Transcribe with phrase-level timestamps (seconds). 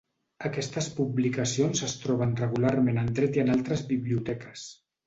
[0.47, 4.69] Aquestes publicacions es troben regularment en dret i en altres biblioteques.